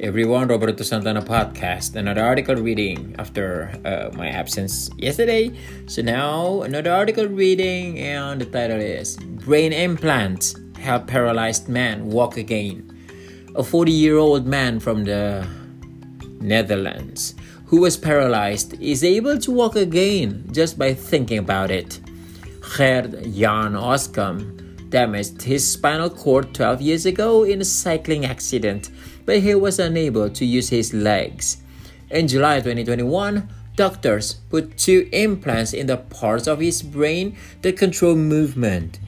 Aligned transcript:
everyone, 0.00 0.46
Roberto 0.46 0.84
Santana 0.84 1.22
podcast. 1.22 1.96
Another 1.96 2.22
article 2.22 2.54
reading 2.54 3.16
after 3.18 3.72
uh, 3.84 4.16
my 4.16 4.28
absence 4.28 4.90
yesterday. 4.96 5.50
So 5.86 6.02
now 6.02 6.62
another 6.62 6.92
article 6.92 7.26
reading, 7.26 7.98
and 7.98 8.40
the 8.40 8.46
title 8.46 8.80
is 8.80 9.16
"Brain 9.16 9.72
Implants 9.72 10.54
Help 10.78 11.08
Paralyzed 11.08 11.68
Man 11.68 12.10
Walk 12.10 12.36
Again." 12.36 12.94
A 13.56 13.62
40-year-old 13.62 14.46
man 14.46 14.78
from 14.78 15.04
the 15.04 15.44
Netherlands 16.40 17.34
who 17.66 17.80
was 17.80 17.96
paralyzed 17.96 18.80
is 18.80 19.02
able 19.02 19.36
to 19.38 19.50
walk 19.50 19.74
again 19.74 20.46
just 20.52 20.78
by 20.78 20.94
thinking 20.94 21.38
about 21.38 21.70
it. 21.70 21.98
Gerd 22.60 23.12
Jan 23.34 23.74
Oskam 23.74 24.67
damaged 24.90 25.42
his 25.42 25.70
spinal 25.70 26.10
cord 26.10 26.54
12 26.54 26.80
years 26.80 27.06
ago 27.06 27.44
in 27.44 27.60
a 27.60 27.64
cycling 27.64 28.24
accident, 28.24 28.90
but 29.24 29.40
he 29.40 29.54
was 29.54 29.78
unable 29.78 30.30
to 30.30 30.44
use 30.44 30.68
his 30.68 30.94
legs. 30.94 31.58
In 32.10 32.28
July 32.28 32.60
2021, 32.60 33.48
doctors 33.76 34.34
put 34.50 34.76
two 34.78 35.08
implants 35.12 35.72
in 35.72 35.86
the 35.86 35.96
parts 35.96 36.46
of 36.46 36.60
his 36.60 36.82
brain 36.82 37.36
that 37.62 37.76
control 37.76 38.14
movement. 38.14 38.98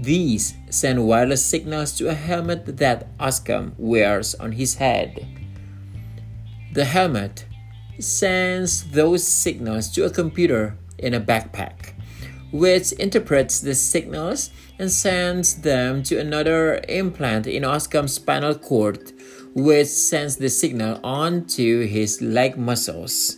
These 0.00 0.54
send 0.70 1.06
wireless 1.06 1.44
signals 1.44 1.92
to 1.98 2.08
a 2.08 2.14
helmet 2.14 2.76
that 2.78 3.16
Oskam 3.18 3.72
wears 3.76 4.34
on 4.34 4.52
his 4.52 4.76
head. 4.76 5.26
The 6.72 6.84
helmet 6.84 7.46
sends 7.98 8.90
those 8.90 9.26
signals 9.26 9.88
to 9.90 10.04
a 10.04 10.10
computer 10.10 10.76
in 10.98 11.14
a 11.14 11.20
backpack 11.20 11.94
which 12.52 12.92
interprets 12.92 13.60
the 13.60 13.74
signals 13.74 14.50
and 14.78 14.90
sends 14.90 15.60
them 15.60 16.02
to 16.02 16.18
another 16.18 16.80
implant 16.88 17.46
in 17.46 17.62
Oskam's 17.62 18.14
spinal 18.14 18.54
cord, 18.54 19.12
which 19.54 19.86
sends 19.88 20.36
the 20.36 20.48
signal 20.48 20.98
onto 21.04 21.86
his 21.86 22.20
leg 22.20 22.56
muscles. 22.56 23.36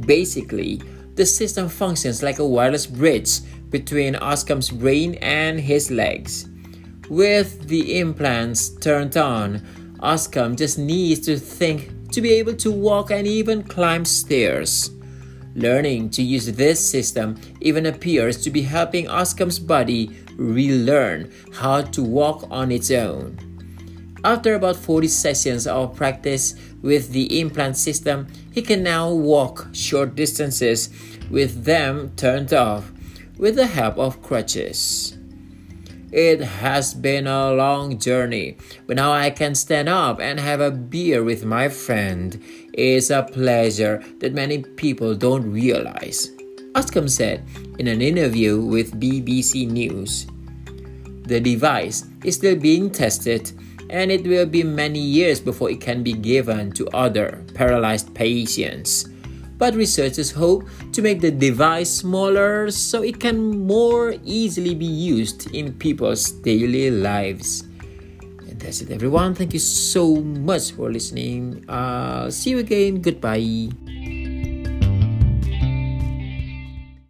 Basically, 0.00 0.80
the 1.14 1.26
system 1.26 1.68
functions 1.68 2.22
like 2.22 2.38
a 2.38 2.46
wireless 2.46 2.86
bridge 2.86 3.40
between 3.70 4.14
Oskam's 4.14 4.70
brain 4.70 5.14
and 5.22 5.58
his 5.58 5.90
legs. 5.90 6.48
With 7.08 7.68
the 7.68 7.98
implants 7.98 8.68
turned 8.68 9.16
on, 9.16 9.62
Oskam 10.00 10.56
just 10.56 10.78
needs 10.78 11.20
to 11.26 11.38
think 11.38 12.10
to 12.12 12.20
be 12.20 12.32
able 12.34 12.54
to 12.56 12.70
walk 12.70 13.10
and 13.10 13.26
even 13.26 13.62
climb 13.62 14.04
stairs. 14.04 14.90
Learning 15.56 16.10
to 16.10 16.22
use 16.22 16.52
this 16.52 16.78
system 16.78 17.40
even 17.62 17.86
appears 17.86 18.42
to 18.42 18.50
be 18.50 18.60
helping 18.60 19.06
Oskam's 19.06 19.58
body 19.58 20.14
relearn 20.36 21.32
how 21.54 21.80
to 21.80 22.02
walk 22.02 22.46
on 22.50 22.70
its 22.70 22.90
own. 22.90 23.38
After 24.22 24.54
about 24.54 24.76
40 24.76 25.08
sessions 25.08 25.66
of 25.66 25.96
practice 25.96 26.56
with 26.82 27.12
the 27.12 27.40
implant 27.40 27.78
system, 27.78 28.26
he 28.52 28.60
can 28.60 28.82
now 28.82 29.10
walk 29.10 29.68
short 29.72 30.14
distances 30.14 30.90
with 31.30 31.64
them 31.64 32.12
turned 32.16 32.52
off 32.52 32.92
with 33.38 33.56
the 33.56 33.66
help 33.66 33.96
of 33.96 34.20
crutches. 34.20 35.15
It 36.12 36.40
has 36.40 36.94
been 36.94 37.26
a 37.26 37.52
long 37.52 37.98
journey, 37.98 38.58
but 38.86 38.96
now 38.96 39.12
I 39.12 39.30
can 39.30 39.54
stand 39.54 39.88
up 39.88 40.20
and 40.20 40.38
have 40.38 40.60
a 40.60 40.70
beer 40.70 41.24
with 41.24 41.44
my 41.44 41.68
friend. 41.68 42.40
It's 42.72 43.10
a 43.10 43.24
pleasure 43.24 44.02
that 44.20 44.32
many 44.32 44.62
people 44.62 45.16
don't 45.16 45.50
realize. 45.50 46.30
Oskam 46.74 47.10
said 47.10 47.42
in 47.78 47.88
an 47.88 48.00
interview 48.00 48.60
with 48.60 49.00
BBC 49.00 49.68
News. 49.68 50.26
The 51.24 51.40
device 51.40 52.04
is 52.22 52.36
still 52.36 52.54
being 52.54 52.90
tested 52.90 53.50
and 53.90 54.12
it 54.12 54.26
will 54.26 54.46
be 54.46 54.62
many 54.62 55.00
years 55.00 55.40
before 55.40 55.70
it 55.70 55.80
can 55.80 56.02
be 56.02 56.12
given 56.12 56.70
to 56.72 56.86
other 56.88 57.42
paralyzed 57.54 58.14
patients 58.14 59.08
but 59.58 59.74
researchers 59.74 60.30
hope 60.30 60.68
to 60.92 61.02
make 61.02 61.20
the 61.20 61.30
device 61.30 61.90
smaller 61.90 62.70
so 62.70 63.02
it 63.02 63.20
can 63.20 63.66
more 63.66 64.14
easily 64.24 64.74
be 64.74 64.86
used 64.86 65.54
in 65.54 65.72
people's 65.74 66.30
daily 66.30 66.90
lives. 66.90 67.62
And 68.46 68.58
that's 68.60 68.80
it, 68.80 68.90
everyone. 68.90 69.34
Thank 69.34 69.52
you 69.52 69.60
so 69.60 70.16
much 70.16 70.72
for 70.72 70.90
listening. 70.90 71.64
Uh, 71.68 72.30
see 72.30 72.50
you 72.50 72.58
again. 72.58 73.00
Goodbye. 73.00 73.70